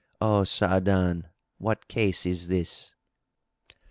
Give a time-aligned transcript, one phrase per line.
[0.19, 1.27] O Sa'adan,
[1.59, 2.95] what case is this?"